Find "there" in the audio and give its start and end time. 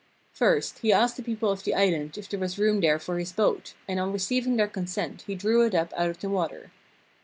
2.27-2.39, 2.81-2.97